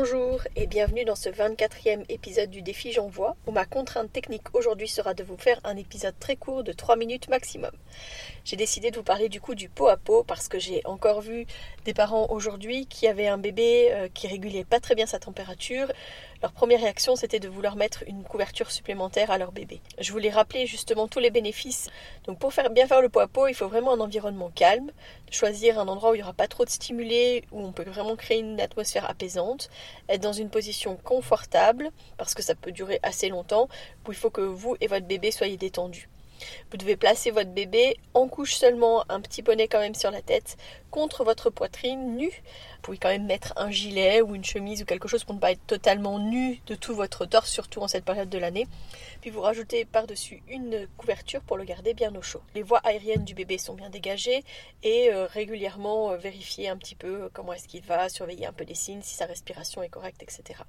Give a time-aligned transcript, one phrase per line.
[0.00, 4.86] Bonjour et bienvenue dans ce 24e épisode du défi J'envoie où ma contrainte technique aujourd'hui
[4.86, 7.72] sera de vous faire un épisode très court de 3 minutes maximum.
[8.44, 11.20] J'ai décidé de vous parler du coup du pot à pot parce que j'ai encore
[11.20, 11.46] vu
[11.84, 15.90] des parents aujourd'hui qui avaient un bébé euh, qui régulait pas très bien sa température.
[16.42, 19.80] Leur première réaction c'était de vouloir mettre une couverture supplémentaire à leur bébé.
[19.98, 21.90] Je voulais rappeler justement tous les bénéfices.
[22.24, 24.92] Donc pour faire bien faire le pot à pot, il faut vraiment un environnement calme,
[25.32, 28.14] choisir un endroit où il n'y aura pas trop de stimulés, où on peut vraiment
[28.14, 29.68] créer une atmosphère apaisante,
[30.08, 33.68] être dans une position confortable parce que ça peut durer assez longtemps,
[34.06, 36.08] où il faut que vous et votre bébé soyez détendus.
[36.70, 40.22] Vous devez placer votre bébé en couche seulement, un petit bonnet quand même sur la
[40.22, 40.56] tête,
[40.90, 42.30] contre votre poitrine nue.
[42.30, 45.40] Vous pouvez quand même mettre un gilet ou une chemise ou quelque chose pour ne
[45.40, 48.66] pas être totalement nu de tout votre torse, surtout en cette période de l'année.
[49.20, 52.42] Puis vous rajoutez par-dessus une couverture pour le garder bien au chaud.
[52.54, 54.44] Les voies aériennes du bébé sont bien dégagées
[54.82, 58.64] et euh, régulièrement euh, vérifier un petit peu comment est-ce qu'il va, surveiller un peu
[58.64, 60.60] les signes, si sa respiration est correcte, etc.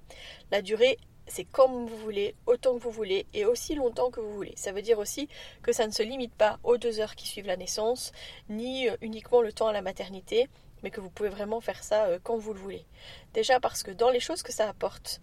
[0.52, 0.98] La durée
[1.30, 4.54] c'est comme vous voulez, autant que vous voulez et aussi longtemps que vous voulez.
[4.55, 5.30] Ça veut dire aussi
[5.62, 8.12] que ça ne se limite pas aux deux heures qui suivent la naissance,
[8.49, 10.49] ni euh, uniquement le temps à la maternité,
[10.84, 12.86] mais que vous pouvez vraiment faire ça euh, quand vous le voulez.
[13.34, 15.21] Déjà parce que dans les choses que ça apporte,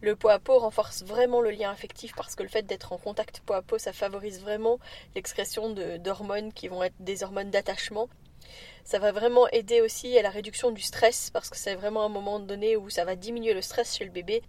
[0.00, 2.98] le pot à pot renforce vraiment le lien affectif parce que le fait d'être en
[2.98, 4.80] contact pot à pot, ça favorise vraiment
[5.14, 8.08] l'expression d'hormones qui vont être des hormones d'attachement.
[8.84, 12.08] Ça va vraiment aider aussi à la réduction du stress parce que c'est vraiment un
[12.08, 14.42] moment donné où ça va diminuer le stress chez le bébé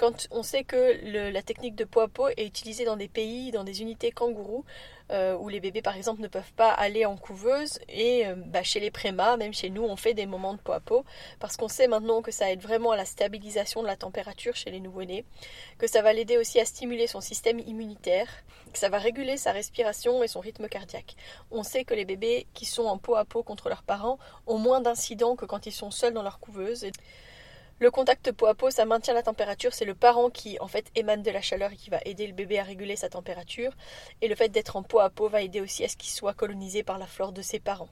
[0.00, 0.98] quand on sait que
[1.30, 4.64] la technique de peau à peau est utilisée dans des pays, dans des unités kangourous,
[5.10, 8.62] euh, où les bébés par exemple ne peuvent pas aller en couveuse, et euh, bah,
[8.62, 11.04] chez les prémas, même chez nous, on fait des moments de peau à peau,
[11.38, 14.70] parce qu'on sait maintenant que ça aide vraiment à la stabilisation de la température chez
[14.70, 15.26] les nouveau-nés,
[15.76, 18.28] que ça va l'aider aussi à stimuler son système immunitaire,
[18.72, 21.14] que ça va réguler sa respiration et son rythme cardiaque.
[21.50, 24.56] On sait que les bébés qui sont en peau à peau contre leurs parents ont
[24.56, 26.86] moins d'incidents que quand ils sont seuls dans leur couveuse.
[27.80, 29.72] Le contact peau à peau, ça maintient la température.
[29.72, 32.34] C'est le parent qui, en fait, émane de la chaleur et qui va aider le
[32.34, 33.72] bébé à réguler sa température.
[34.20, 36.34] Et le fait d'être en peau à peau va aider aussi à ce qu'il soit
[36.34, 37.88] colonisé par la flore de ses parents.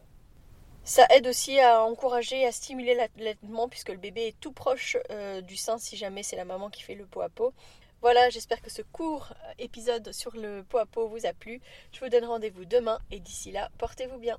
[0.84, 5.40] Ça aide aussi à encourager, à stimuler l'allaitement puisque le bébé est tout proche euh,
[5.40, 7.54] du sein si jamais c'est la maman qui fait le peau à peau.
[8.02, 11.62] Voilà, j'espère que ce court épisode sur le peau à peau vous a plu.
[11.92, 14.38] Je vous donne rendez-vous demain et d'ici là, portez-vous bien.